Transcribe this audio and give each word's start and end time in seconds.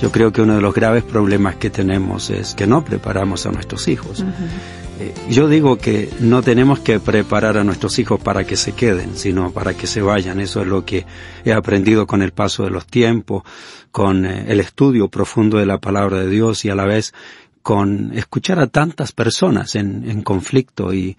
Yo 0.00 0.12
creo 0.12 0.30
que 0.30 0.42
uno 0.42 0.56
de 0.56 0.60
los 0.60 0.74
graves 0.74 1.04
problemas 1.04 1.56
que 1.56 1.70
tenemos 1.70 2.28
es 2.30 2.54
que 2.54 2.66
no 2.66 2.84
preparamos 2.84 3.46
a 3.46 3.52
nuestros 3.52 3.88
hijos. 3.88 4.24
Eh, 4.98 5.14
yo 5.30 5.48
digo 5.48 5.78
que 5.78 6.10
no 6.20 6.42
tenemos 6.42 6.80
que 6.80 7.00
preparar 7.00 7.56
a 7.56 7.64
nuestros 7.64 7.98
hijos 7.98 8.20
para 8.20 8.44
que 8.44 8.56
se 8.56 8.72
queden, 8.72 9.16
sino 9.16 9.52
para 9.52 9.74
que 9.74 9.86
se 9.86 10.02
vayan. 10.02 10.38
Eso 10.40 10.60
es 10.60 10.66
lo 10.66 10.84
que 10.84 11.06
he 11.44 11.52
aprendido 11.52 12.06
con 12.06 12.22
el 12.22 12.32
paso 12.32 12.64
de 12.64 12.70
los 12.70 12.86
tiempos, 12.86 13.42
con 13.90 14.26
eh, 14.26 14.44
el 14.48 14.60
estudio 14.60 15.08
profundo 15.08 15.58
de 15.58 15.66
la 15.66 15.78
palabra 15.78 16.20
de 16.20 16.28
Dios 16.28 16.64
y 16.64 16.70
a 16.70 16.74
la 16.74 16.84
vez 16.84 17.14
con 17.62 18.12
escuchar 18.14 18.60
a 18.60 18.68
tantas 18.68 19.12
personas 19.12 19.74
en, 19.74 20.08
en 20.08 20.22
conflicto. 20.22 20.92
Y 20.92 21.16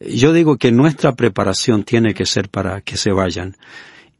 yo 0.00 0.32
digo 0.32 0.56
que 0.56 0.72
nuestra 0.72 1.14
preparación 1.14 1.84
tiene 1.84 2.12
que 2.12 2.26
ser 2.26 2.48
para 2.48 2.80
que 2.80 2.96
se 2.96 3.12
vayan 3.12 3.56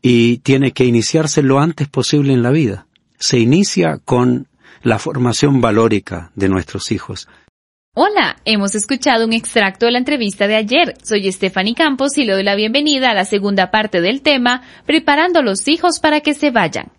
y 0.00 0.38
tiene 0.38 0.72
que 0.72 0.84
iniciarse 0.84 1.42
lo 1.42 1.58
antes 1.58 1.88
posible 1.88 2.32
en 2.32 2.42
la 2.42 2.50
vida. 2.50 2.86
Se 3.20 3.38
inicia 3.38 3.98
con 3.98 4.48
la 4.82 4.98
formación 4.98 5.60
valórica 5.60 6.32
de 6.34 6.48
nuestros 6.48 6.90
hijos. 6.90 7.28
Hola, 7.94 8.36
hemos 8.46 8.74
escuchado 8.74 9.26
un 9.26 9.34
extracto 9.34 9.84
de 9.84 9.92
la 9.92 9.98
entrevista 9.98 10.46
de 10.46 10.56
ayer. 10.56 10.94
Soy 11.02 11.30
Stephanie 11.30 11.74
Campos 11.74 12.16
y 12.16 12.24
le 12.24 12.32
doy 12.32 12.42
la 12.42 12.54
bienvenida 12.54 13.10
a 13.10 13.14
la 13.14 13.26
segunda 13.26 13.70
parte 13.70 14.00
del 14.00 14.22
tema, 14.22 14.62
Preparando 14.86 15.40
a 15.40 15.42
los 15.42 15.68
hijos 15.68 16.00
para 16.00 16.22
que 16.22 16.32
se 16.32 16.50
vayan. 16.50 16.92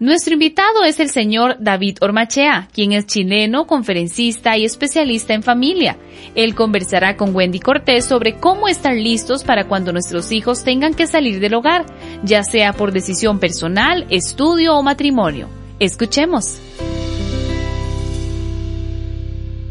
Nuestro 0.00 0.34
invitado 0.34 0.84
es 0.84 1.00
el 1.00 1.10
señor 1.10 1.56
David 1.58 1.98
Ormachea, 2.00 2.68
quien 2.72 2.92
es 2.92 3.06
chileno, 3.06 3.66
conferencista 3.66 4.56
y 4.56 4.64
especialista 4.64 5.34
en 5.34 5.42
familia. 5.42 5.96
Él 6.36 6.54
conversará 6.54 7.16
con 7.16 7.34
Wendy 7.34 7.58
Cortés 7.58 8.04
sobre 8.04 8.34
cómo 8.34 8.68
estar 8.68 8.94
listos 8.94 9.42
para 9.42 9.66
cuando 9.66 9.92
nuestros 9.92 10.30
hijos 10.30 10.62
tengan 10.62 10.94
que 10.94 11.08
salir 11.08 11.40
del 11.40 11.54
hogar, 11.54 11.84
ya 12.22 12.44
sea 12.44 12.74
por 12.74 12.92
decisión 12.92 13.40
personal, 13.40 14.06
estudio 14.08 14.76
o 14.76 14.84
matrimonio. 14.84 15.48
Escuchemos. 15.80 16.60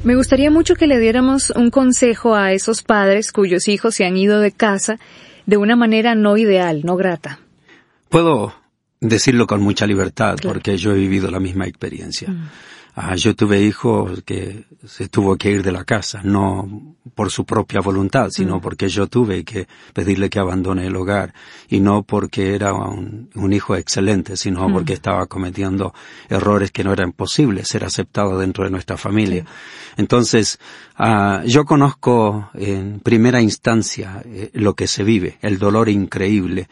Me 0.03 0.15
gustaría 0.15 0.51
mucho 0.51 0.75
que 0.75 0.87
le 0.87 0.99
diéramos 0.99 1.51
un 1.51 1.69
consejo 1.69 2.35
a 2.35 2.51
esos 2.51 2.83
padres 2.83 3.31
cuyos 3.31 3.69
hijos 3.69 3.95
se 3.95 4.03
han 4.03 4.17
ido 4.17 4.41
de 4.41 4.51
casa 4.51 4.99
de 5.45 5.55
una 5.55 5.77
manera 5.77 6.15
no 6.15 6.35
ideal, 6.35 6.81
no 6.83 6.97
grata. 6.97 7.39
Puedo 8.09 8.56
decirlo 8.99 9.47
con 9.47 9.61
mucha 9.61 9.85
libertad 9.85 10.37
porque 10.41 10.77
yo 10.77 10.91
he 10.91 10.97
vivido 10.97 11.29
la 11.29 11.39
misma 11.39 11.67
experiencia. 11.67 12.33
Ah, 12.99 13.15
yo 13.15 13.35
tuve 13.35 13.61
hijos 13.61 14.23
que 14.25 14.65
se 14.83 15.07
tuvo 15.07 15.35
que 15.35 15.51
ir 15.51 15.61
de 15.61 15.71
la 15.71 15.83
casa, 15.83 16.21
no 16.23 16.95
por 17.13 17.29
su 17.29 17.45
propia 17.45 17.79
voluntad, 17.79 18.31
sino 18.31 18.59
porque 18.59 18.89
yo 18.89 19.05
tuve 19.05 19.43
que 19.43 19.67
pedirle 19.93 20.31
que 20.31 20.39
abandone 20.39 20.87
el 20.87 20.95
hogar, 20.95 21.31
y 21.69 21.79
no 21.79 22.01
porque 22.01 22.55
era 22.55 22.73
un, 22.73 23.53
hijo 23.53 23.75
excelente, 23.75 24.35
sino 24.35 24.67
porque 24.73 24.93
estaba 24.93 25.27
cometiendo 25.27 25.93
errores 26.27 26.71
que 26.71 26.83
no 26.83 26.91
eran 26.91 27.11
posibles 27.11 27.67
ser 27.67 27.85
aceptado 27.85 28.39
dentro 28.39 28.63
de 28.63 28.71
nuestra 28.71 28.97
familia. 28.97 29.45
Entonces, 29.95 30.57
ah, 30.95 31.43
yo 31.45 31.65
conozco 31.65 32.49
en 32.55 32.99
primera 33.01 33.41
instancia 33.41 34.23
eh, 34.25 34.49
lo 34.53 34.73
que 34.73 34.87
se 34.87 35.03
vive, 35.03 35.37
el 35.43 35.59
dolor 35.59 35.87
increíble. 35.87 36.67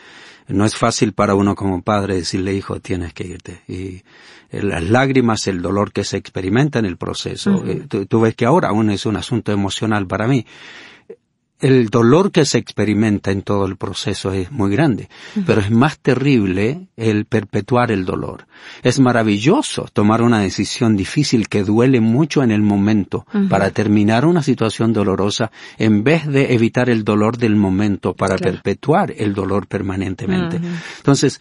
No 0.47 0.65
es 0.65 0.75
fácil 0.75 1.13
para 1.13 1.33
uno 1.35 1.55
como 1.55 1.81
padre 1.81 2.15
decirle, 2.15 2.53
hijo, 2.53 2.79
tienes 2.79 3.13
que 3.13 3.25
irte. 3.25 3.61
Y 3.67 4.03
las 4.51 4.83
lágrimas, 4.83 5.47
el 5.47 5.61
dolor 5.61 5.91
que 5.91 6.03
se 6.03 6.17
experimenta 6.17 6.79
en 6.79 6.85
el 6.85 6.97
proceso. 6.97 7.63
Eh, 7.65 7.87
tú, 8.07 8.21
ves 8.21 8.35
que 8.35 8.45
ahora 8.45 8.69
aún 8.69 8.89
es 8.89 9.05
un 9.05 9.17
asunto 9.17 9.51
emocional 9.51 10.07
para 10.07 10.27
mí. 10.27 10.45
El 11.59 11.89
dolor 11.89 12.31
que 12.31 12.43
se 12.43 12.57
experimenta 12.57 13.31
en 13.31 13.41
todo 13.41 13.65
el 13.65 13.77
proceso 13.77 14.33
es 14.33 14.51
muy 14.51 14.71
grande, 14.71 15.09
pero 15.45 15.61
es 15.61 15.71
más 15.71 15.97
terrible 15.99 16.87
el 16.97 17.25
perpetuar 17.25 17.91
el 17.91 18.03
dolor. 18.03 18.45
Es 18.83 18.99
maravilloso 18.99 19.87
tomar 19.93 20.21
una 20.21 20.41
decisión 20.41 20.97
difícil 20.97 21.47
que 21.47 21.63
duele 21.63 22.01
mucho 22.01 22.43
en 22.43 22.51
el 22.51 22.61
momento 22.61 23.25
para 23.49 23.71
terminar 23.71 24.25
una 24.25 24.43
situación 24.43 24.91
dolorosa 24.91 25.49
en 25.77 26.03
vez 26.03 26.27
de 26.27 26.53
evitar 26.53 26.89
el 26.89 27.05
dolor 27.05 27.37
del 27.37 27.55
momento 27.55 28.13
para 28.13 28.37
perpetuar 28.37 29.13
el 29.17 29.33
dolor 29.33 29.67
permanentemente. 29.67 30.59
Entonces, 30.97 31.39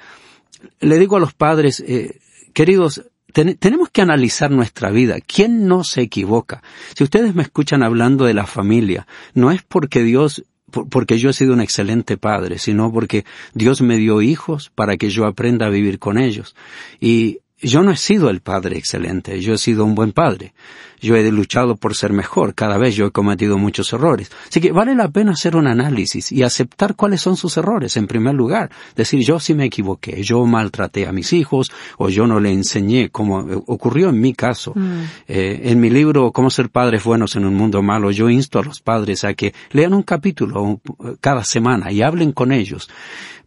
le 0.81 0.99
digo 0.99 1.17
a 1.17 1.21
los 1.21 1.35
padres, 1.35 1.81
eh, 1.81 2.21
queridos, 2.53 3.03
tenemos 3.35 3.91
que 3.91 4.03
analizar 4.03 4.51
nuestra 4.51 4.91
vida. 4.91 5.17
¿Quién 5.21 5.67
no 5.67 5.85
se 5.85 6.03
equivoca? 6.03 6.63
Si 6.97 7.05
ustedes 7.05 7.35
me 7.35 7.43
escuchan 7.43 7.83
hablando 7.83 8.25
de 8.25 8.35
la 8.35 8.47
familia, 8.47 9.07
no 9.35 9.51
es 9.51 9.63
porque 9.63 10.03
Dios 10.03 10.45
porque 10.91 11.19
yo 11.19 11.31
he 11.31 11.33
sido 11.33 11.53
un 11.53 11.61
excelente 11.61 12.17
padre, 12.17 12.59
sino 12.59 12.93
porque 12.93 13.25
Dios 13.53 13.81
me 13.81 13.97
dio 13.97 14.23
hijos 14.23 14.73
para 14.75 14.97
que 14.97 15.09
yo 15.09 15.25
aprenda 15.25 15.67
a 15.67 15.71
vivir 15.71 16.01
con 16.01 16.19
ellos. 16.19 16.57
Y 17.01 17.39
yo 17.65 17.83
no 17.83 17.91
he 17.91 17.97
sido 17.97 18.31
el 18.31 18.41
padre 18.41 18.79
excelente, 18.79 19.41
yo 19.41 19.55
he 19.55 19.59
sido 19.59 19.85
un 19.85 19.95
buen 19.95 20.13
padre. 20.13 20.55
Yo 21.01 21.17
he 21.17 21.31
luchado 21.31 21.77
por 21.77 21.95
ser 21.95 22.15
mejor, 22.15 22.55
cada 22.55 22.79
vez 22.79 22.97
yo 22.97 23.07
he 23.07 23.11
cometido 23.11 23.59
muchos 23.59 23.93
errores. 23.93 24.31
Así 24.49 24.59
que 24.59 24.73
vale 24.73 24.95
la 24.95 25.11
pena 25.11 25.33
hacer 25.33 25.55
un 25.55 25.67
análisis 25.67 26.33
y 26.33 26.43
aceptar 26.43 26.95
cuáles 26.95 27.21
son 27.21 27.37
sus 27.37 27.59
errores, 27.59 27.99
en 27.99 28.07
primer 28.07 28.35
lugar. 28.35 28.71
Decir, 28.97 29.21
yo 29.21 29.39
sí 29.39 29.53
me 29.53 29.67
equivoqué, 29.67 30.23
yo 30.23 30.47
maltraté 30.47 31.07
a 31.07 31.13
mis 31.13 31.35
hijos 31.35 31.71
o 31.99 32.09
yo 32.09 32.27
no 32.27 32.41
le 32.41 32.53
enseñé, 32.53 33.11
como 33.11 33.41
ocurrió 33.67 34.09
en 34.09 34.21
mi 34.21 34.33
caso. 34.33 34.73
Mm. 34.75 35.03
Eh, 35.29 35.61
en 35.65 35.81
mi 35.81 35.91
libro, 35.91 36.33
Cómo 36.33 36.49
ser 36.49 36.71
padres 36.71 37.05
buenos 37.05 37.37
en 37.37 37.45
un 37.45 37.55
mundo 37.55 37.83
malo, 37.83 38.11
yo 38.11 38.31
insto 38.31 38.59
a 38.59 38.65
los 38.65 38.81
padres 38.81 39.25
a 39.25 39.35
que 39.35 39.53
lean 39.73 39.93
un 39.93 40.05
capítulo 40.05 40.81
cada 41.21 41.45
semana 41.45 41.93
y 41.93 42.01
hablen 42.01 42.33
con 42.33 42.51
ellos. 42.51 42.89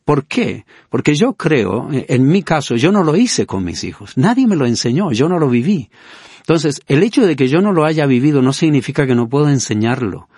¿Por 0.08 0.26
qué? 0.26 0.64
Porque 0.90 1.16
yo 1.16 1.34
creo, 1.34 1.90
en 1.92 2.28
mi 2.30 2.42
caso, 2.42 2.78
yo 2.78 2.94
no 2.94 3.04
lo 3.04 3.18
hice 3.18 3.46
con 3.46 3.66
mis 3.66 3.84
hijos. 3.84 4.16
Nadie 4.16 4.48
me 4.48 4.56
lo 4.56 4.66
enseñó, 4.66 5.12
yo 5.12 5.28
no 5.28 5.38
lo 5.38 5.50
viví. 5.50 5.90
Entonces, 6.38 6.80
el 6.88 7.04
hecho 7.04 7.28
de 7.28 7.36
que 7.36 7.50
yo 7.50 7.60
no 7.60 7.74
lo 7.74 7.84
haya 7.84 8.06
vivido 8.06 8.42
no 8.42 8.54
significa 8.54 9.06
que 9.06 9.16
no 9.16 9.28
puedo 9.28 9.50
enseñarlo. 9.50 10.30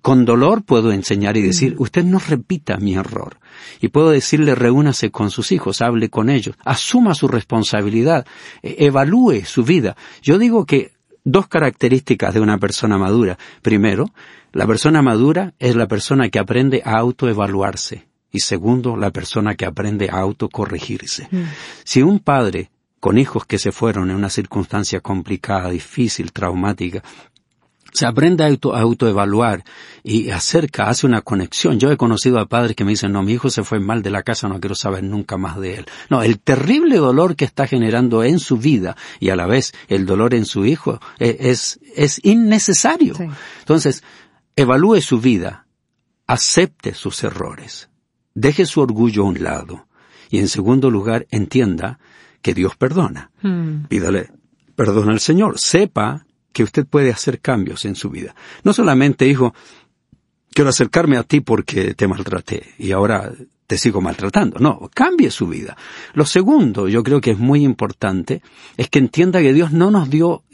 Con 0.00 0.24
dolor 0.24 0.62
puedo 0.62 0.92
enseñar 0.92 1.36
y 1.36 1.42
decir, 1.42 1.74
mm. 1.74 1.82
usted 1.82 2.04
no 2.04 2.20
repita 2.20 2.76
mi 2.76 2.94
error. 2.94 3.40
Y 3.80 3.88
puedo 3.88 4.10
decirle, 4.10 4.54
reúnase 4.54 5.10
con 5.10 5.32
sus 5.32 5.50
hijos, 5.50 5.82
hable 5.82 6.08
con 6.08 6.30
ellos, 6.30 6.54
asuma 6.64 7.16
su 7.16 7.26
responsabilidad, 7.26 8.24
e-, 8.62 8.76
evalúe 8.86 9.44
su 9.44 9.64
vida. 9.64 9.96
Yo 10.22 10.38
digo 10.38 10.66
que 10.66 10.92
dos 11.24 11.48
características 11.48 12.32
de 12.32 12.38
una 12.38 12.58
persona 12.58 12.96
madura. 12.96 13.38
Primero, 13.60 14.04
la 14.52 14.68
persona 14.68 15.02
madura 15.02 15.54
es 15.58 15.74
la 15.74 15.88
persona 15.88 16.28
que 16.28 16.38
aprende 16.38 16.80
a 16.84 16.96
autoevaluarse 16.96 18.08
y 18.32 18.40
segundo, 18.40 18.96
la 18.96 19.10
persona 19.10 19.54
que 19.54 19.66
aprende 19.66 20.08
a 20.10 20.18
autocorregirse. 20.18 21.28
Mm. 21.30 21.42
Si 21.84 22.02
un 22.02 22.20
padre 22.20 22.70
con 23.00 23.18
hijos 23.18 23.46
que 23.46 23.58
se 23.58 23.72
fueron 23.72 24.10
en 24.10 24.16
una 24.16 24.28
circunstancia 24.28 25.00
complicada, 25.00 25.70
difícil, 25.70 26.32
traumática, 26.32 27.02
se 27.92 28.06
aprende 28.06 28.44
a, 28.44 28.46
auto, 28.48 28.74
autoevaluar 28.74 29.64
y 30.02 30.30
acerca, 30.30 30.88
hace 30.88 31.06
una 31.06 31.22
conexión. 31.22 31.78
Yo 31.78 31.90
he 31.90 31.96
conocido 31.96 32.38
a 32.38 32.46
padres 32.46 32.76
que 32.76 32.84
me 32.84 32.92
dicen, 32.92 33.12
no, 33.12 33.22
mi 33.22 33.32
hijo 33.32 33.50
se 33.50 33.64
fue 33.64 33.80
mal 33.80 34.02
de 34.02 34.10
la 34.10 34.22
casa, 34.22 34.48
no 34.48 34.60
quiero 34.60 34.74
saber 34.74 35.02
nunca 35.02 35.36
más 35.36 35.58
de 35.58 35.76
él. 35.76 35.86
No, 36.08 36.22
el 36.22 36.38
terrible 36.38 36.96
dolor 36.96 37.36
que 37.36 37.44
está 37.44 37.66
generando 37.66 38.22
en 38.22 38.38
su 38.38 38.58
vida 38.58 38.96
y 39.18 39.30
a 39.30 39.36
la 39.36 39.46
vez 39.46 39.72
el 39.88 40.06
dolor 40.06 40.34
en 40.34 40.44
su 40.44 40.64
hijo 40.66 41.00
eh, 41.18 41.36
es, 41.40 41.80
es 41.96 42.20
innecesario. 42.24 43.16
Entonces, 43.60 44.02
evalúe 44.56 45.00
su 45.00 45.20
vida, 45.20 45.66
acepte 46.26 46.94
sus 46.94 47.24
errores, 47.24 47.89
deje 48.40 48.66
su 48.66 48.80
orgullo 48.80 49.22
a 49.22 49.26
un 49.26 49.42
lado. 49.42 49.86
Y 50.30 50.38
en 50.38 50.48
segundo 50.48 50.90
lugar, 50.90 51.26
entienda 51.30 51.98
que 52.42 52.54
Dios 52.54 52.76
perdona. 52.76 53.30
Mm. 53.42 53.86
Pídale 53.88 54.30
perdón 54.74 55.10
al 55.10 55.20
Señor. 55.20 55.58
Sepa 55.58 56.24
que 56.52 56.62
usted 56.62 56.86
puede 56.86 57.10
hacer 57.10 57.40
cambios 57.40 57.84
en 57.84 57.94
su 57.94 58.10
vida. 58.10 58.34
No 58.64 58.72
solamente, 58.72 59.28
hijo, 59.28 59.54
quiero 60.52 60.70
acercarme 60.70 61.16
a 61.16 61.22
ti 61.22 61.40
porque 61.40 61.94
te 61.94 62.08
maltraté 62.08 62.74
y 62.78 62.92
ahora 62.92 63.32
te 63.66 63.78
sigo 63.78 64.00
maltratando. 64.00 64.58
No, 64.58 64.90
cambie 64.92 65.30
su 65.30 65.46
vida. 65.46 65.76
Lo 66.14 66.24
segundo, 66.24 66.88
yo 66.88 67.02
creo 67.02 67.20
que 67.20 67.32
es 67.32 67.38
muy 67.38 67.62
importante, 67.62 68.42
es 68.76 68.88
que 68.88 68.98
entienda 68.98 69.40
que 69.40 69.52
Dios 69.52 69.70
no 69.72 69.90
nos 69.90 70.10
dio 70.10 70.44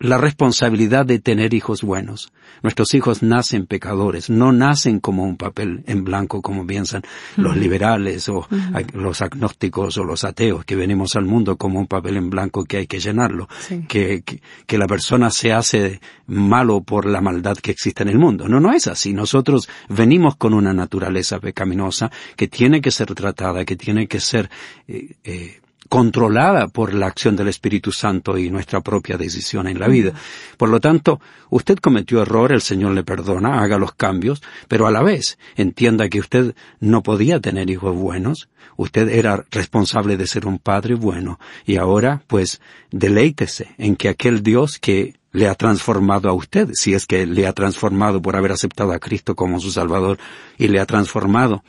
la 0.00 0.18
responsabilidad 0.18 1.06
de 1.06 1.18
tener 1.20 1.54
hijos 1.54 1.82
buenos. 1.82 2.32
Nuestros 2.62 2.94
hijos 2.94 3.22
nacen 3.22 3.66
pecadores, 3.66 4.28
no 4.28 4.52
nacen 4.52 4.98
como 5.00 5.22
un 5.24 5.36
papel 5.36 5.82
en 5.86 6.04
blanco 6.04 6.42
como 6.42 6.66
piensan 6.66 7.02
los 7.36 7.56
liberales 7.56 8.28
o 8.28 8.46
los 8.92 9.22
agnósticos 9.22 9.96
o 9.96 10.04
los 10.04 10.24
ateos 10.24 10.64
que 10.64 10.76
venimos 10.76 11.14
al 11.16 11.24
mundo 11.24 11.56
como 11.56 11.78
un 11.78 11.86
papel 11.86 12.16
en 12.16 12.28
blanco 12.30 12.64
que 12.64 12.78
hay 12.78 12.86
que 12.86 12.98
llenarlo, 13.00 13.48
Sí. 13.60 13.84
que, 13.88 14.22
que, 14.22 14.42
que 14.66 14.78
la 14.78 14.86
persona 14.86 15.30
se 15.30 15.52
hace 15.52 16.00
malo 16.26 16.82
por 16.82 17.06
la 17.06 17.20
maldad 17.20 17.56
que 17.56 17.70
existe 17.70 18.02
en 18.02 18.08
el 18.08 18.18
mundo. 18.18 18.48
No, 18.48 18.60
no 18.60 18.72
es 18.72 18.86
así. 18.88 19.12
Nosotros 19.14 19.68
venimos 19.88 20.36
con 20.36 20.54
una 20.54 20.72
naturaleza 20.74 21.38
pecaminosa 21.38 22.10
que 22.36 22.48
tiene 22.48 22.80
que 22.80 22.90
ser 22.90 23.14
tratada, 23.14 23.64
que 23.64 23.76
tiene 23.76 24.06
que 24.08 24.20
ser 24.20 24.50
eh, 24.88 25.14
eh, 25.24 25.60
controlada 25.94 26.66
por 26.66 26.92
la 26.92 27.06
acción 27.06 27.36
del 27.36 27.46
Espíritu 27.46 27.92
Santo 27.92 28.36
y 28.36 28.50
nuestra 28.50 28.80
propia 28.80 29.16
decisión 29.16 29.68
en 29.68 29.78
la 29.78 29.86
vida. 29.86 30.12
Por 30.56 30.68
lo 30.68 30.80
tanto, 30.80 31.20
usted 31.50 31.78
cometió 31.78 32.20
error, 32.20 32.50
el 32.50 32.62
Señor 32.62 32.94
le 32.94 33.04
perdona, 33.04 33.62
haga 33.62 33.78
los 33.78 33.92
cambios, 33.92 34.42
pero 34.66 34.88
a 34.88 34.90
la 34.90 35.04
vez 35.04 35.38
entienda 35.54 36.08
que 36.08 36.18
usted 36.18 36.56
no 36.80 37.04
podía 37.04 37.38
tener 37.38 37.70
hijos 37.70 37.94
buenos, 37.94 38.48
usted 38.76 39.08
era 39.08 39.44
responsable 39.52 40.16
de 40.16 40.26
ser 40.26 40.48
un 40.48 40.58
padre 40.58 40.96
bueno, 40.96 41.38
y 41.64 41.76
ahora, 41.76 42.24
pues, 42.26 42.60
deleítese 42.90 43.76
en 43.78 43.94
que 43.94 44.08
aquel 44.08 44.42
Dios 44.42 44.80
que 44.80 45.14
le 45.30 45.46
ha 45.46 45.54
transformado 45.54 46.28
a 46.28 46.32
usted, 46.32 46.70
si 46.72 46.94
es 46.94 47.06
que 47.06 47.24
le 47.24 47.46
ha 47.46 47.52
transformado 47.52 48.20
por 48.20 48.34
haber 48.34 48.50
aceptado 48.50 48.90
a 48.90 48.98
Cristo 48.98 49.36
como 49.36 49.60
su 49.60 49.70
Salvador 49.70 50.18
y 50.58 50.66
le 50.66 50.80
ha 50.80 50.86
transformado 50.86 51.62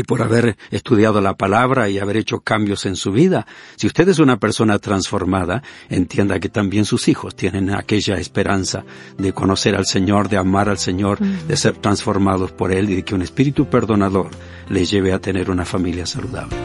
y 0.00 0.02
por 0.02 0.22
haber 0.22 0.56
estudiado 0.70 1.20
la 1.20 1.34
palabra 1.34 1.88
y 1.88 1.98
haber 1.98 2.16
hecho 2.16 2.40
cambios 2.40 2.86
en 2.86 2.96
su 2.96 3.12
vida. 3.12 3.46
Si 3.76 3.86
usted 3.86 4.08
es 4.08 4.18
una 4.18 4.38
persona 4.38 4.78
transformada, 4.78 5.62
entienda 5.88 6.40
que 6.40 6.48
también 6.48 6.84
sus 6.84 7.08
hijos 7.08 7.36
tienen 7.36 7.70
aquella 7.70 8.16
esperanza 8.16 8.84
de 9.18 9.32
conocer 9.32 9.76
al 9.76 9.86
Señor, 9.86 10.28
de 10.28 10.38
amar 10.38 10.68
al 10.68 10.78
Señor, 10.78 11.18
de 11.20 11.56
ser 11.56 11.76
transformados 11.76 12.50
por 12.52 12.72
Él 12.72 12.90
y 12.90 12.96
de 12.96 13.02
que 13.04 13.14
un 13.14 13.22
espíritu 13.22 13.66
perdonador 13.66 14.30
les 14.68 14.90
lleve 14.90 15.12
a 15.12 15.18
tener 15.18 15.50
una 15.50 15.64
familia 15.64 16.06
saludable. 16.06 16.56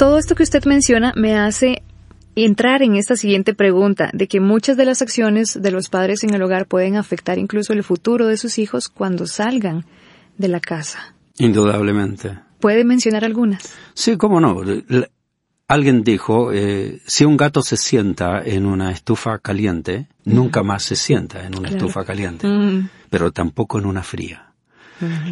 Todo 0.00 0.16
esto 0.16 0.34
que 0.34 0.42
usted 0.42 0.64
menciona 0.64 1.12
me 1.14 1.36
hace 1.36 1.82
entrar 2.34 2.80
en 2.82 2.96
esta 2.96 3.16
siguiente 3.16 3.52
pregunta 3.52 4.08
de 4.14 4.28
que 4.28 4.40
muchas 4.40 4.78
de 4.78 4.86
las 4.86 5.02
acciones 5.02 5.60
de 5.60 5.70
los 5.70 5.90
padres 5.90 6.24
en 6.24 6.32
el 6.32 6.40
hogar 6.42 6.64
pueden 6.66 6.96
afectar 6.96 7.38
incluso 7.38 7.74
el 7.74 7.84
futuro 7.84 8.26
de 8.26 8.38
sus 8.38 8.58
hijos 8.58 8.88
cuando 8.88 9.26
salgan 9.26 9.84
de 10.38 10.48
la 10.48 10.60
casa. 10.60 11.14
Indudablemente. 11.36 12.38
¿Puede 12.60 12.82
mencionar 12.84 13.26
algunas? 13.26 13.74
Sí, 13.92 14.16
cómo 14.16 14.40
no. 14.40 14.62
Alguien 15.68 16.02
dijo, 16.02 16.50
eh, 16.50 17.02
si 17.06 17.26
un 17.26 17.36
gato 17.36 17.60
se 17.62 17.76
sienta 17.76 18.42
en 18.42 18.64
una 18.64 18.92
estufa 18.92 19.38
caliente, 19.38 20.08
nunca 20.24 20.62
más 20.62 20.82
se 20.82 20.96
sienta 20.96 21.40
en 21.46 21.58
una 21.58 21.68
Claro. 21.68 21.76
estufa 21.76 22.04
caliente, 22.06 22.46
Mm. 22.48 22.88
pero 23.10 23.32
tampoco 23.32 23.78
en 23.78 23.84
una 23.84 24.02
fría. 24.02 24.46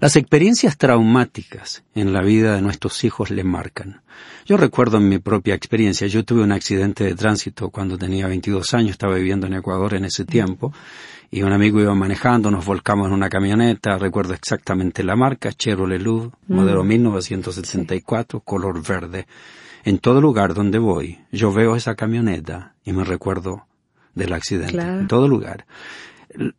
Las 0.00 0.16
experiencias 0.16 0.76
traumáticas 0.76 1.84
en 1.94 2.12
la 2.12 2.22
vida 2.22 2.54
de 2.54 2.62
nuestros 2.62 3.04
hijos 3.04 3.30
le 3.30 3.44
marcan. 3.44 4.02
Yo 4.46 4.56
recuerdo 4.56 4.96
en 4.98 5.08
mi 5.08 5.18
propia 5.18 5.54
experiencia, 5.54 6.06
yo 6.06 6.24
tuve 6.24 6.42
un 6.42 6.52
accidente 6.52 7.04
de 7.04 7.14
tránsito 7.14 7.70
cuando 7.70 7.98
tenía 7.98 8.26
22 8.26 8.74
años, 8.74 8.92
estaba 8.92 9.14
viviendo 9.14 9.46
en 9.46 9.54
Ecuador 9.54 9.94
en 9.94 10.04
ese 10.06 10.24
tiempo, 10.24 10.72
y 11.30 11.42
un 11.42 11.52
amigo 11.52 11.80
iba 11.80 11.94
manejando, 11.94 12.50
nos 12.50 12.64
volcamos 12.64 13.08
en 13.08 13.12
una 13.12 13.28
camioneta, 13.28 13.98
recuerdo 13.98 14.32
exactamente 14.34 15.04
la 15.04 15.16
marca, 15.16 15.52
Chevrolet 15.52 16.00
Louvre, 16.00 16.30
modelo 16.48 16.82
1974, 16.82 18.40
color 18.40 18.82
verde. 18.82 19.26
En 19.84 19.98
todo 19.98 20.20
lugar 20.20 20.54
donde 20.54 20.78
voy, 20.78 21.18
yo 21.30 21.52
veo 21.52 21.76
esa 21.76 21.94
camioneta 21.94 22.74
y 22.84 22.92
me 22.92 23.04
recuerdo 23.04 23.66
del 24.14 24.32
accidente, 24.32 24.72
Claro. 24.72 25.00
en 25.00 25.08
todo 25.08 25.28
lugar. 25.28 25.66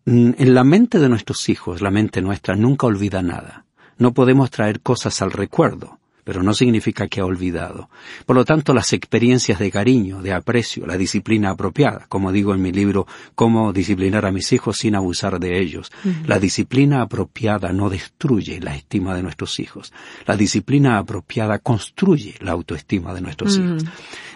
En 0.06 0.54
la 0.54 0.64
mente 0.64 1.00
de 1.00 1.10
nuestros 1.10 1.48
hijos, 1.50 1.82
la 1.82 1.92
mente 1.92 2.22
nuestra 2.22 2.56
nunca 2.56 2.88
olvida 2.88 3.22
nada. 3.22 3.66
No 3.98 4.14
podemos 4.14 4.50
traer 4.50 4.82
cosas 4.82 5.22
al 5.22 5.32
recuerdo, 5.32 5.99
pero 6.30 6.44
no 6.44 6.54
significa 6.54 7.08
que 7.08 7.22
ha 7.22 7.26
olvidado. 7.26 7.90
Por 8.28 8.36
lo 8.36 8.46
tanto, 8.46 8.72
las 8.76 8.94
experiencias 8.94 9.58
de 9.58 9.72
cariño, 9.72 10.22
de 10.22 10.32
aprecio, 10.32 10.86
la 10.86 10.96
disciplina 10.96 11.50
apropiada, 11.50 12.06
como 12.08 12.32
digo 12.32 12.54
en 12.54 12.62
mi 12.62 12.72
libro, 12.72 13.08
Cómo 13.34 13.74
disciplinar 13.74 14.28
a 14.28 14.32
mis 14.32 14.54
hijos 14.54 14.78
sin 14.78 14.94
abusar 14.94 15.40
de 15.40 15.60
ellos. 15.60 15.92
La 16.28 16.38
disciplina 16.38 17.02
apropiada 17.02 17.74
no 17.74 17.90
destruye 17.90 18.60
la 18.60 18.76
estima 18.76 19.16
de 19.16 19.24
nuestros 19.24 19.60
hijos. 19.60 19.92
La 20.28 20.38
disciplina 20.38 21.00
apropiada 21.00 21.58
construye 21.58 22.36
la 22.42 22.52
autoestima 22.52 23.12
de 23.16 23.22
nuestros 23.22 23.58
hijos. 23.58 23.84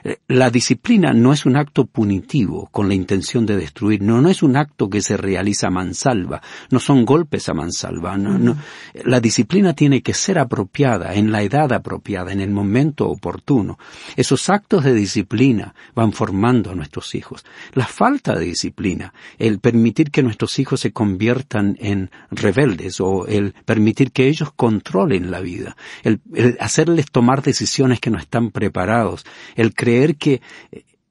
Eh, 0.04 0.18
La 0.28 0.50
disciplina 0.50 1.14
no 1.14 1.32
es 1.32 1.46
un 1.46 1.56
acto 1.56 1.86
punitivo 1.86 2.70
con 2.72 2.88
la 2.88 2.96
intención 2.96 3.46
de 3.46 3.56
destruir, 3.56 4.02
no, 4.02 4.20
no 4.20 4.30
es 4.30 4.42
un 4.42 4.58
acto 4.58 4.90
que 4.90 5.02
se 5.02 5.16
realiza 5.16 5.68
a 5.68 5.70
mansalva, 5.70 6.42
no 6.72 6.80
son 6.80 7.06
golpes 7.06 7.48
a 7.50 7.54
mansalva, 7.54 8.18
no, 8.18 8.38
no. 8.38 8.58
La 9.06 9.20
disciplina 9.20 9.74
tiene 9.74 10.02
que 10.02 10.14
ser 10.14 10.40
apropiada, 10.40 11.14
en 11.14 11.32
la 11.32 11.42
edad 11.44 11.72
apropiada, 11.84 12.32
en 12.32 12.40
el 12.40 12.50
momento 12.50 13.10
oportuno. 13.10 13.78
Esos 14.16 14.50
actos 14.50 14.86
de 14.86 14.94
disciplina 14.94 15.76
van 15.94 16.14
formando 16.14 16.72
a 16.72 16.76
nuestros 16.76 17.14
hijos. 17.14 17.46
La 17.74 17.86
falta 17.86 18.34
de 18.34 18.46
disciplina, 18.46 19.14
el 19.38 19.60
permitir 19.60 20.10
que 20.10 20.24
nuestros 20.24 20.58
hijos 20.60 20.80
se 20.80 20.94
conviertan 20.94 21.78
en 21.80 22.10
rebeldes 22.32 23.02
o 23.02 23.28
el 23.28 23.54
permitir 23.66 24.12
que 24.12 24.28
ellos 24.28 24.52
controlen 24.56 25.30
la 25.30 25.42
vida, 25.42 25.76
el, 26.04 26.22
el 26.34 26.58
hacerles 26.60 27.12
tomar 27.12 27.42
decisiones 27.42 28.00
que 28.00 28.10
no 28.10 28.18
están 28.18 28.52
preparados, 28.52 29.26
el 29.56 29.74
creer 29.74 30.16
que 30.16 30.42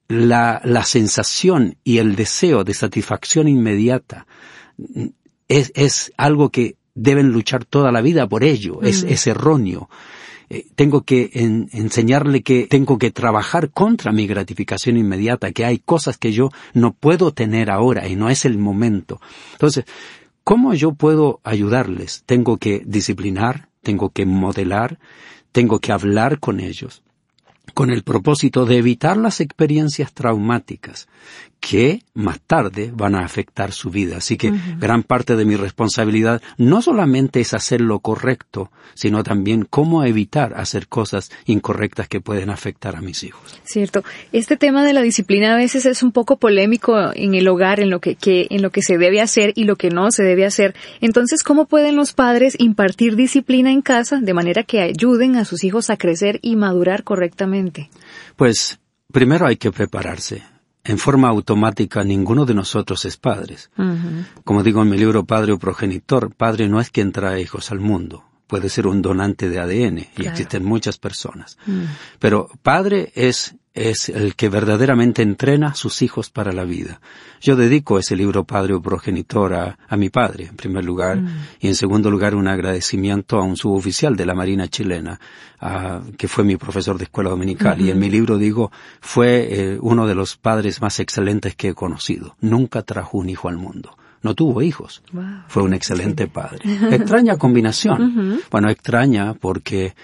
la, 0.07 0.61
la 0.63 0.83
sensación 0.83 1.77
y 1.83 1.99
el 1.99 2.15
deseo 2.15 2.63
de 2.63 2.73
satisfacción 2.73 3.47
inmediata 3.47 4.25
mm, 4.77 5.05
es, 5.47 5.71
es 5.75 6.11
algo 6.17 6.49
que 6.49 6.77
deben 6.95 7.29
luchar 7.29 7.65
toda 7.65 7.91
la 7.91 8.01
vida 8.01 8.27
por 8.27 8.43
ello, 8.43 8.81
es, 8.81 9.03
es 9.03 9.27
erróneo. 9.27 9.89
Eh, 10.53 10.67
tengo 10.75 11.01
que 11.01 11.31
en- 11.33 11.67
enseñarle 11.73 12.43
que 12.43 12.67
tengo 12.67 12.99
que 12.99 13.09
trabajar 13.09 13.71
contra 13.71 14.11
mi 14.11 14.27
gratificación 14.27 14.97
inmediata, 14.97 15.51
que 15.51 15.65
hay 15.65 15.79
cosas 15.79 16.19
que 16.19 16.31
yo 16.31 16.51
no 16.75 16.93
puedo 16.93 17.31
tener 17.33 17.71
ahora 17.71 18.07
y 18.07 18.15
no 18.15 18.29
es 18.29 18.45
el 18.45 18.59
momento. 18.59 19.19
Entonces, 19.53 19.85
¿cómo 20.43 20.75
yo 20.75 20.93
puedo 20.93 21.39
ayudarles? 21.43 22.21
Tengo 22.27 22.57
que 22.57 22.83
disciplinar, 22.85 23.67
tengo 23.81 24.11
que 24.11 24.27
modelar, 24.27 24.99
tengo 25.51 25.79
que 25.79 25.91
hablar 25.91 26.39
con 26.39 26.59
ellos 26.59 27.01
con 27.73 27.89
el 27.89 28.03
propósito 28.03 28.65
de 28.65 28.77
evitar 28.77 29.17
las 29.17 29.39
experiencias 29.39 30.13
traumáticas 30.13 31.07
que 31.63 32.01
más 32.13 32.41
tarde 32.41 32.91
van 32.93 33.15
a 33.15 33.23
afectar 33.23 33.71
su 33.71 33.89
vida. 33.89 34.17
Así 34.17 34.35
que 34.35 34.51
gran 34.79 35.01
parte 35.01 35.37
de 35.37 35.45
mi 35.45 35.55
responsabilidad 35.55 36.41
no 36.57 36.81
solamente 36.81 37.39
es 37.39 37.53
hacer 37.53 37.79
lo 37.79 37.99
correcto, 37.99 38.69
sino 38.95 39.23
también 39.23 39.65
cómo 39.69 40.03
evitar 40.03 40.55
hacer 40.57 40.89
cosas 40.89 41.31
incorrectas 41.45 42.09
que 42.09 42.19
pueden 42.19 42.49
afectar 42.49 42.97
a 42.97 43.01
mis 43.01 43.23
hijos. 43.23 43.61
Cierto. 43.63 44.03
Este 44.33 44.57
tema 44.57 44.83
de 44.83 44.91
la 44.91 45.01
disciplina 45.01 45.53
a 45.53 45.57
veces 45.57 45.85
es 45.85 46.03
un 46.03 46.11
poco 46.11 46.35
polémico 46.35 46.97
en 47.15 47.33
el 47.33 47.47
hogar, 47.47 47.79
en 47.79 47.89
lo 47.89 48.01
que, 48.01 48.15
que, 48.15 48.47
en 48.49 48.61
lo 48.61 48.69
que 48.69 48.81
se 48.81 48.97
debe 48.97 49.21
hacer 49.21 49.53
y 49.55 49.63
lo 49.63 49.77
que 49.77 49.89
no 49.89 50.11
se 50.11 50.23
debe 50.23 50.45
hacer. 50.45 50.75
Entonces, 50.99 51.43
¿cómo 51.43 51.65
pueden 51.65 51.95
los 51.95 52.11
padres 52.11 52.57
impartir 52.59 53.15
disciplina 53.15 53.71
en 53.71 53.81
casa 53.81 54.19
de 54.19 54.33
manera 54.33 54.63
que 54.63 54.81
ayuden 54.81 55.37
a 55.37 55.45
sus 55.45 55.63
hijos 55.63 55.89
a 55.89 55.95
crecer 55.95 56.39
y 56.41 56.57
madurar 56.57 57.05
correctamente? 57.05 57.89
Pues 58.35 58.79
primero 59.13 59.47
hay 59.47 59.55
que 59.55 59.71
prepararse 59.71 60.43
en 60.83 60.97
forma 60.97 61.29
automática 61.29 62.03
ninguno 62.03 62.45
de 62.45 62.53
nosotros 62.53 63.05
es 63.05 63.17
padres. 63.17 63.71
Como 64.43 64.63
digo 64.63 64.81
en 64.81 64.89
mi 64.89 64.97
libro 64.97 65.25
Padre 65.25 65.53
o 65.53 65.59
Progenitor, 65.59 66.33
padre 66.35 66.67
no 66.67 66.79
es 66.81 66.89
quien 66.89 67.11
trae 67.11 67.41
hijos 67.41 67.71
al 67.71 67.79
mundo. 67.79 68.25
Puede 68.53 68.69
ser 68.69 68.85
un 68.85 69.01
donante 69.01 69.49
de 69.49 69.57
ADN 69.57 69.97
y 70.15 70.27
existen 70.27 70.63
muchas 70.63 70.99
personas. 70.99 71.57
Mm. 71.65 71.85
Pero 72.19 72.51
padre 72.61 73.11
es 73.15 73.55
es 73.73 74.09
el 74.09 74.35
que 74.35 74.49
verdaderamente 74.49 75.23
entrena 75.23 75.69
a 75.69 75.73
sus 75.73 76.03
hijos 76.03 76.29
para 76.29 76.51
la 76.51 76.65
vida. 76.65 77.01
Yo 77.41 77.55
dedico 77.55 77.97
ese 77.97 78.15
libro 78.15 78.43
Padre 78.43 78.75
o 78.75 78.81
Progenitor 78.83 79.55
a, 79.55 79.97
mi 79.97 80.11
padre, 80.11 80.45
en 80.45 80.55
primer 80.55 80.85
lugar, 80.85 81.17
mm. 81.17 81.47
y 81.61 81.67
en 81.69 81.73
segundo 81.73 82.11
lugar 82.11 82.35
un 82.35 82.47
agradecimiento 82.47 83.39
a 83.39 83.43
un 83.43 83.57
suboficial 83.57 84.15
de 84.15 84.27
la 84.27 84.35
Marina 84.35 84.67
chilena, 84.67 85.19
que 86.15 86.27
fue 86.27 86.43
mi 86.43 86.57
profesor 86.57 86.99
de 86.99 87.05
escuela 87.05 87.31
dominical. 87.31 87.81
Y 87.81 87.89
en 87.89 87.97
mi 87.97 88.11
libro 88.11 88.37
digo, 88.37 88.71
fue 89.01 89.47
eh, 89.49 89.77
uno 89.81 90.05
de 90.05 90.13
los 90.13 90.37
padres 90.37 90.79
más 90.79 90.99
excelentes 90.99 91.55
que 91.55 91.69
he 91.69 91.73
conocido. 91.73 92.35
Nunca 92.41 92.83
trajo 92.83 93.17
un 93.17 93.29
hijo 93.29 93.49
al 93.49 93.57
mundo 93.57 93.97
no 94.23 94.33
tuvo 94.33 94.61
hijos. 94.61 95.03
Fue 95.47 95.61
un 95.61 95.73
excelente 95.73 96.27
padre. 96.27 96.61
Extraña 96.91 97.37
combinación. 97.37 98.41
Bueno, 98.49 98.69
extraña 98.69 99.33
porque 99.33 99.95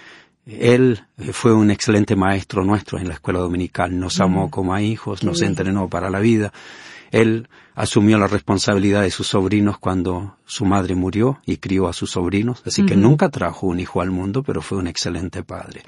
él 0.45 1.01
eh, 1.17 1.31
fue 1.33 1.53
un 1.53 1.71
excelente 1.71 2.15
maestro 2.15 2.63
nuestro 2.63 2.97
en 2.97 3.07
la 3.07 3.13
escuela 3.15 3.39
dominical, 3.39 3.97
nos 3.97 4.19
amó 4.19 4.49
como 4.49 4.73
a 4.73 4.81
hijos, 4.81 5.23
nos 5.23 5.41
entrenó 5.41 5.87
para 5.87 6.09
la 6.09 6.19
vida. 6.19 6.51
Él 7.11 7.47
asumió 7.75 8.17
la 8.17 8.27
responsabilidad 8.27 9.03
de 9.03 9.11
sus 9.11 9.27
sobrinos 9.27 9.79
cuando 9.79 10.37
su 10.45 10.65
madre 10.65 10.95
murió 10.95 11.39
y 11.45 11.57
crió 11.57 11.87
a 11.87 11.93
sus 11.93 12.11
sobrinos, 12.11 12.61
así 12.65 12.85
que 12.85 12.95
nunca 12.95 13.29
trajo 13.29 13.67
un 13.67 13.79
hijo 13.79 14.01
al 14.01 14.11
mundo, 14.11 14.43
pero 14.43 14.61
fue 14.61 14.77
un 14.77 14.87
excelente 14.87 15.43
padre. 15.43 15.83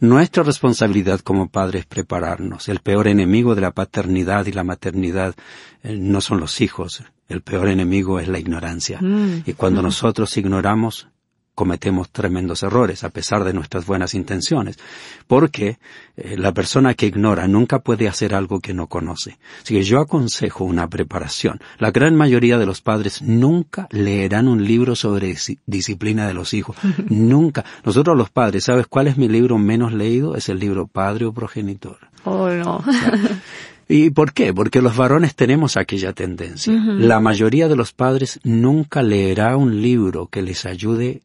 Nuestra 0.00 0.42
responsabilidad 0.42 1.20
como 1.20 1.48
padres 1.48 1.82
es 1.82 1.86
prepararnos. 1.86 2.68
El 2.68 2.80
peor 2.80 3.08
enemigo 3.08 3.54
de 3.54 3.60
la 3.60 3.70
paternidad 3.70 4.46
y 4.46 4.52
la 4.52 4.64
maternidad 4.64 5.34
eh, 5.82 5.96
no 5.96 6.20
son 6.20 6.40
los 6.40 6.60
hijos, 6.60 7.04
el 7.30 7.42
peor 7.42 7.68
enemigo 7.68 8.20
es 8.20 8.28
la 8.28 8.38
ignorancia. 8.38 9.00
Mm. 9.00 9.44
Y 9.46 9.52
cuando 9.54 9.80
nosotros 9.80 10.36
ignoramos, 10.36 11.08
cometemos 11.54 12.10
tremendos 12.10 12.62
errores 12.62 13.04
a 13.04 13.10
pesar 13.10 13.44
de 13.44 13.52
nuestras 13.52 13.84
buenas 13.84 14.14
intenciones, 14.14 14.78
porque 15.26 15.78
eh, 16.16 16.36
la 16.38 16.52
persona 16.52 16.94
que 16.94 17.06
ignora 17.06 17.46
nunca 17.48 17.80
puede 17.80 18.08
hacer 18.08 18.34
algo 18.34 18.60
que 18.60 18.74
no 18.74 18.86
conoce. 18.86 19.38
Así 19.62 19.74
que 19.74 19.82
yo 19.82 20.00
aconsejo 20.00 20.64
una 20.64 20.88
preparación. 20.88 21.60
La 21.78 21.90
gran 21.90 22.16
mayoría 22.16 22.58
de 22.58 22.66
los 22.66 22.80
padres 22.80 23.22
nunca 23.22 23.88
leerán 23.90 24.48
un 24.48 24.64
libro 24.64 24.96
sobre 24.96 25.36
disciplina 25.66 26.26
de 26.26 26.34
los 26.34 26.54
hijos. 26.54 26.76
nunca. 27.08 27.64
Nosotros 27.84 28.16
los 28.16 28.30
padres, 28.30 28.64
¿sabes 28.64 28.86
cuál 28.86 29.06
es 29.08 29.18
mi 29.18 29.28
libro 29.28 29.58
menos 29.58 29.92
leído? 29.92 30.34
Es 30.34 30.48
el 30.48 30.58
libro 30.58 30.86
Padre 30.86 31.26
o 31.26 31.32
Progenitor. 31.32 31.98
Oh, 32.24 32.48
no. 32.48 32.82
¿Y 33.90 34.10
por 34.10 34.32
qué? 34.32 34.54
Porque 34.54 34.80
los 34.80 34.96
varones 34.96 35.34
tenemos 35.34 35.76
aquella 35.76 36.12
tendencia. 36.12 36.72
La 36.72 37.18
mayoría 37.18 37.66
de 37.66 37.74
los 37.74 37.92
padres 37.92 38.38
nunca 38.44 39.02
leerá 39.02 39.56
un 39.56 39.82
libro 39.82 40.28
que 40.28 40.42
les 40.42 40.64
ayude 40.64 41.22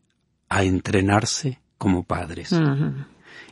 a 0.50 0.64
entrenarse 0.64 1.60
como 1.78 2.04
padres. 2.04 2.56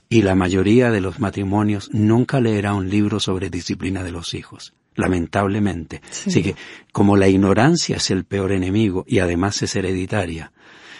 Y 0.10 0.24
la 0.24 0.34
mayoría 0.34 0.90
de 0.90 1.00
los 1.00 1.20
matrimonios 1.20 1.92
nunca 1.94 2.42
leerá 2.42 2.74
un 2.74 2.90
libro 2.90 3.20
sobre 3.20 3.52
disciplina 3.52 4.04
de 4.04 4.12
los 4.12 4.34
hijos, 4.34 4.74
lamentablemente. 4.96 6.02
Así 6.26 6.42
que 6.42 6.56
como 6.92 7.16
la 7.16 7.28
ignorancia 7.28 7.98
es 7.98 8.10
el 8.10 8.24
peor 8.24 8.52
enemigo 8.52 9.06
y 9.08 9.20
además 9.20 9.62
es 9.62 9.76
hereditaria, 9.76 10.54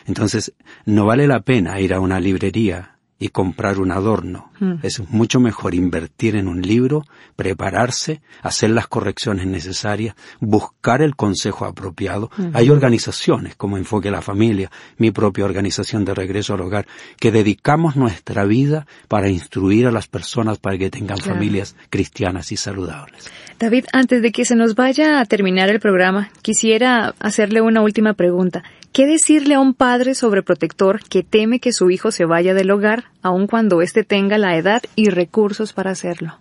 entonces 0.06 0.54
no 0.86 1.08
vale 1.08 1.26
la 1.26 1.42
pena 1.42 1.80
ir 1.80 1.96
a 1.96 2.00
una 2.00 2.20
librería 2.20 2.93
y 3.24 3.30
comprar 3.30 3.80
un 3.80 3.90
adorno. 3.94 4.52
Mm. 4.60 4.74
Es 4.84 5.00
mucho 5.10 5.40
mejor 5.40 5.74
invertir 5.74 6.36
en 6.36 6.50
un 6.50 6.62
libro, 6.62 7.06
prepararse, 7.38 8.22
hacer 8.42 8.72
las 8.72 8.88
correcciones 8.88 9.48
necesarias, 9.48 10.14
buscar 10.42 11.02
el 11.02 11.16
consejo 11.16 11.64
apropiado. 11.64 12.30
Hay 12.52 12.70
organizaciones 12.70 13.56
como 13.56 13.78
Enfoque 13.78 14.10
a 14.10 14.12
la 14.12 14.22
Familia, 14.22 14.70
mi 14.98 15.12
propia 15.12 15.46
organización 15.46 16.04
de 16.04 16.14
regreso 16.14 16.56
al 16.56 16.62
hogar, 16.62 16.86
que 17.18 17.32
dedicamos 17.32 17.96
nuestra 17.96 18.44
vida 18.44 18.88
para 19.08 19.30
instruir 19.30 19.88
a 19.88 19.92
las 19.92 20.08
personas 20.08 20.58
para 20.58 20.78
que 20.78 20.90
tengan 20.90 21.20
familias 21.20 21.78
cristianas 21.90 22.52
y 22.52 22.58
saludables. 22.58 23.32
David, 23.58 23.86
antes 23.94 24.22
de 24.22 24.34
que 24.34 24.44
se 24.44 24.58
nos 24.58 24.76
vaya 24.76 25.22
a 25.22 25.26
terminar 25.26 25.70
el 25.70 25.80
programa, 25.80 26.30
quisiera 26.42 27.14
hacerle 27.20 27.62
una 27.62 27.82
última 27.82 28.16
pregunta. 28.16 28.64
¿Qué 28.94 29.08
decirle 29.08 29.56
a 29.56 29.60
un 29.60 29.74
padre 29.74 30.14
sobreprotector 30.14 31.02
que 31.04 31.24
teme 31.24 31.60
que 31.60 31.74
su 31.74 31.90
hijo 31.90 32.12
se 32.12 32.26
vaya 32.26 32.54
del 32.54 32.70
hogar, 32.70 33.06
aun 33.24 33.48
cuando 33.48 33.82
éste 33.82 34.04
tenga 34.04 34.38
la 34.38 34.56
edad 34.56 34.84
y 34.96 35.10
recursos 35.10 35.74
para 35.74 35.90
hacerlo? 35.90 36.38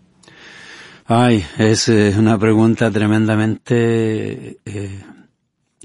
Ay, 1.06 1.42
es 1.56 1.88
eh, 1.88 2.14
una 2.18 2.38
pregunta 2.38 2.90
tremendamente, 2.90 4.58
eh, 4.66 5.02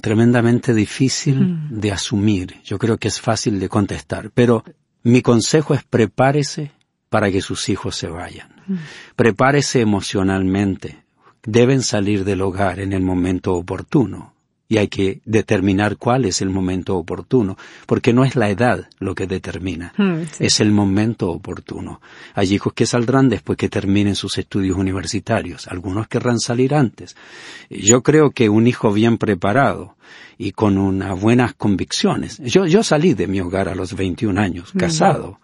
tremendamente 0.02 0.74
difícil 0.74 1.40
mm. 1.40 1.80
de 1.80 1.92
asumir. 1.94 2.56
Yo 2.66 2.78
creo 2.78 2.98
que 2.98 3.08
es 3.08 3.22
fácil 3.22 3.62
de 3.62 3.70
contestar, 3.70 4.32
pero 4.34 4.66
mi 5.04 5.22
consejo 5.22 5.74
es 5.74 5.86
prepárese 5.86 6.74
para 7.08 7.32
que 7.32 7.40
sus 7.40 7.70
hijos 7.70 7.96
se 7.96 8.10
vayan. 8.10 8.50
Mm. 8.68 8.76
Prepárese 9.16 9.80
emocionalmente. 9.80 11.02
Deben 11.44 11.82
salir 11.82 12.26
del 12.26 12.42
hogar 12.42 12.82
en 12.82 12.92
el 12.92 13.04
momento 13.04 13.54
oportuno 13.54 14.37
y 14.70 14.78
hay 14.78 14.88
que 14.88 15.22
determinar 15.26 15.98
cuál 15.98 16.26
es 16.26 16.42
el 16.42 16.50
momento 16.50 16.98
oportuno, 16.98 17.58
porque 17.86 18.14
no 18.14 18.26
es 18.26 18.36
la 18.36 18.50
edad 18.50 18.90
lo 19.00 19.16
que 19.16 19.28
determina, 19.28 19.94
hmm, 19.98 20.24
es 20.40 20.60
el 20.60 20.72
momento 20.72 21.30
oportuno. 21.32 22.02
Hay 22.34 22.54
hijos 22.54 22.74
que 22.74 22.86
saldrán 22.86 23.30
después 23.30 23.58
que 23.58 23.70
terminen 23.70 24.16
sus 24.16 24.38
estudios 24.38 24.78
universitarios, 24.78 25.68
algunos 25.68 26.08
querrán 26.08 26.40
salir 26.40 26.74
antes. 26.74 27.16
Yo 27.70 28.04
creo 28.04 28.32
que 28.32 28.50
un 28.50 28.68
hijo 28.68 28.92
bien 28.92 29.18
preparado 29.18 29.96
y 30.38 30.52
con 30.52 30.78
unas 30.78 31.20
buenas 31.20 31.54
convicciones. 31.54 32.38
Yo, 32.40 32.66
yo 32.66 32.84
salí 32.84 33.14
de 33.14 33.28
mi 33.28 33.40
hogar 33.42 33.70
a 33.70 33.76
los 33.76 33.94
21 33.94 34.40
años, 34.40 34.74
casado 34.78 35.40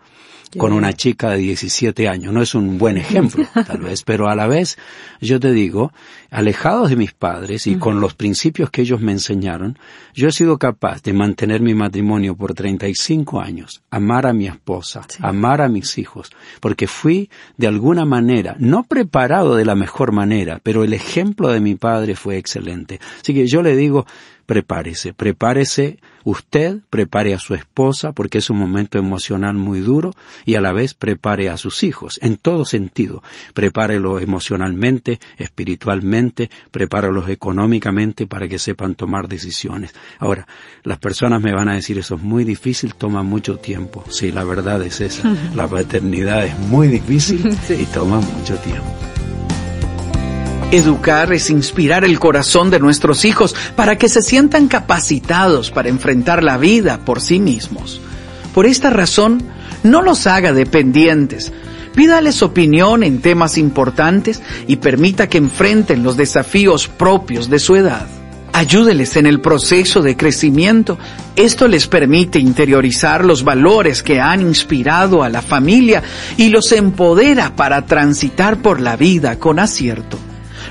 con 0.57 0.73
una 0.73 0.93
chica 0.93 1.31
de 1.31 1.37
17 1.37 2.07
años. 2.07 2.33
No 2.33 2.41
es 2.41 2.55
un 2.55 2.77
buen 2.77 2.97
ejemplo, 2.97 3.45
tal 3.67 3.79
vez, 3.79 4.03
pero 4.03 4.29
a 4.29 4.35
la 4.35 4.47
vez 4.47 4.77
yo 5.21 5.39
te 5.39 5.51
digo, 5.51 5.91
alejados 6.29 6.89
de 6.89 6.95
mis 6.95 7.13
padres 7.13 7.67
y 7.67 7.75
con 7.75 7.99
los 7.99 8.13
principios 8.13 8.69
que 8.69 8.81
ellos 8.81 9.01
me 9.01 9.11
enseñaron, 9.11 9.77
yo 10.13 10.27
he 10.27 10.31
sido 10.31 10.57
capaz 10.57 11.01
de 11.03 11.13
mantener 11.13 11.61
mi 11.61 11.73
matrimonio 11.73 12.35
por 12.35 12.53
35 12.53 13.41
años, 13.41 13.83
amar 13.89 14.25
a 14.25 14.33
mi 14.33 14.47
esposa, 14.47 15.01
amar 15.19 15.61
a 15.61 15.69
mis 15.69 15.97
hijos, 15.97 16.31
porque 16.59 16.87
fui 16.87 17.29
de 17.57 17.67
alguna 17.67 18.05
manera, 18.05 18.55
no 18.59 18.83
preparado 18.83 19.55
de 19.55 19.65
la 19.65 19.75
mejor 19.75 20.11
manera, 20.11 20.59
pero 20.61 20.83
el 20.83 20.93
ejemplo 20.93 21.49
de 21.49 21.59
mi 21.59 21.75
padre 21.75 22.15
fue 22.15 22.37
excelente. 22.37 22.99
Así 23.21 23.33
que 23.33 23.47
yo 23.47 23.61
le 23.61 23.75
digo, 23.75 24.05
prepárese, 24.45 25.13
prepárese 25.13 25.99
usted, 26.23 26.79
prepare 26.89 27.33
a 27.33 27.39
su 27.39 27.53
esposa 27.53 28.11
porque 28.13 28.37
es 28.37 28.49
un 28.49 28.57
momento 28.57 28.97
emocional 28.97 29.55
muy 29.55 29.79
duro 29.79 30.13
y 30.45 30.55
a 30.55 30.61
la 30.61 30.71
vez 30.71 30.93
prepare 30.93 31.49
a 31.49 31.57
sus 31.57 31.83
hijos 31.83 32.19
en 32.21 32.37
todo 32.37 32.65
sentido. 32.65 33.23
Prepárelo 33.53 34.19
emocionalmente, 34.19 35.19
espiritualmente, 35.37 36.49
prepárelos 36.71 37.29
económicamente 37.29 38.27
para 38.27 38.47
que 38.47 38.59
sepan 38.59 38.95
tomar 38.95 39.27
decisiones. 39.27 39.93
Ahora, 40.19 40.47
las 40.83 40.99
personas 40.99 41.41
me 41.41 41.53
van 41.53 41.69
a 41.69 41.75
decir 41.75 41.97
eso 41.97 42.15
es 42.15 42.21
muy 42.21 42.43
difícil, 42.43 42.95
toma 42.95 43.23
mucho 43.23 43.57
tiempo. 43.57 44.03
Sí, 44.09 44.31
la 44.31 44.43
verdad 44.43 44.81
es 44.83 45.01
esa. 45.01 45.33
La 45.55 45.67
paternidad 45.67 46.45
es 46.45 46.57
muy 46.57 46.87
difícil 46.87 47.55
y 47.69 47.85
toma 47.85 48.19
mucho 48.19 48.55
tiempo. 48.57 49.12
Educar 50.73 51.31
es 51.33 51.51
inspirar 51.51 52.03
el 52.03 52.19
corazón 52.19 52.71
de 52.71 52.79
nuestros 52.79 53.25
hijos 53.25 53.55
para 53.75 53.95
que 53.99 54.09
se 54.09 54.23
sientan 54.23 54.67
capacitados 54.67 55.69
para 55.69 55.89
enfrentar 55.89 56.41
la 56.41 56.57
vida 56.57 57.05
por 57.05 57.21
sí 57.21 57.37
mismos. 57.37 58.01
Por 58.55 58.65
esta 58.65 58.89
razón, 58.89 59.43
no 59.83 60.01
los 60.01 60.25
haga 60.25 60.51
dependientes. 60.51 61.53
Pídales 61.93 62.41
opinión 62.41 63.03
en 63.03 63.21
temas 63.21 63.59
importantes 63.59 64.41
y 64.65 64.77
permita 64.77 65.29
que 65.29 65.37
enfrenten 65.37 66.01
los 66.01 66.17
desafíos 66.17 66.87
propios 66.87 67.51
de 67.51 67.59
su 67.59 67.75
edad. 67.75 68.07
Ayúdeles 68.51 69.15
en 69.15 69.27
el 69.27 69.41
proceso 69.41 70.01
de 70.01 70.17
crecimiento. 70.17 70.97
Esto 71.35 71.67
les 71.67 71.85
permite 71.85 72.39
interiorizar 72.39 73.23
los 73.23 73.43
valores 73.43 74.01
que 74.01 74.19
han 74.19 74.41
inspirado 74.41 75.21
a 75.21 75.29
la 75.29 75.43
familia 75.43 76.01
y 76.35 76.49
los 76.49 76.71
empodera 76.71 77.55
para 77.55 77.85
transitar 77.85 78.57
por 78.57 78.81
la 78.81 78.95
vida 78.95 79.37
con 79.37 79.59
acierto. 79.59 80.17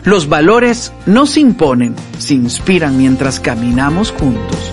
Los 0.04 0.28
valores 0.28 0.92
no 1.06 1.26
se 1.26 1.38
imponen, 1.38 1.94
se 2.18 2.34
inspiran 2.34 2.98
mientras 2.98 3.38
caminamos 3.38 4.10
juntos. 4.10 4.72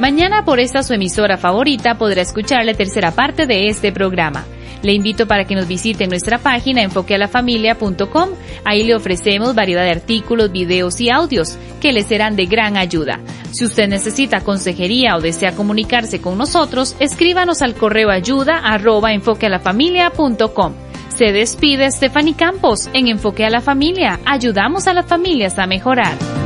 Mañana 0.00 0.44
por 0.44 0.58
esta 0.58 0.82
su 0.82 0.94
emisora 0.94 1.36
favorita 1.38 1.96
podrá 1.96 2.22
escuchar 2.22 2.64
la 2.64 2.74
tercera 2.74 3.12
parte 3.12 3.46
de 3.46 3.68
este 3.68 3.92
programa. 3.92 4.44
Le 4.82 4.94
invito 4.94 5.28
para 5.28 5.44
que 5.44 5.54
nos 5.54 5.68
visite 5.68 6.08
nuestra 6.08 6.38
página 6.38 6.82
enfoquealafamilia.com. 6.82 8.30
Ahí 8.64 8.82
le 8.82 8.96
ofrecemos 8.96 9.54
variedad 9.54 9.84
de 9.84 9.92
artículos, 9.92 10.50
videos 10.50 11.00
y 11.00 11.10
audios 11.10 11.56
que 11.80 11.92
le 11.92 12.02
serán 12.02 12.34
de 12.34 12.46
gran 12.46 12.76
ayuda. 12.76 13.20
Si 13.52 13.64
usted 13.64 13.88
necesita 13.88 14.40
consejería 14.40 15.16
o 15.16 15.20
desea 15.20 15.54
comunicarse 15.54 16.20
con 16.20 16.36
nosotros, 16.36 16.96
escríbanos 16.98 17.62
al 17.62 17.74
correo 17.74 18.10
ayuda 18.10 18.58
arroba 18.58 19.12
enfoquealafamilia.com. 19.12 20.85
Se 21.16 21.32
despide 21.32 21.90
Stephanie 21.92 22.34
Campos 22.34 22.90
en 22.92 23.08
Enfoque 23.08 23.46
a 23.46 23.48
la 23.48 23.62
Familia. 23.62 24.20
Ayudamos 24.26 24.86
a 24.86 24.92
las 24.92 25.06
familias 25.06 25.58
a 25.58 25.66
mejorar. 25.66 26.45